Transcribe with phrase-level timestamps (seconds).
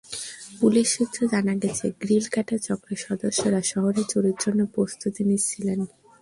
[0.59, 5.79] Police সূত্রে জানা গেছে, গ্রিলকাটা চক্রের সদস্যরা শহরে চুরির জন্য প্রস্তুতি নিচ্ছিলেন।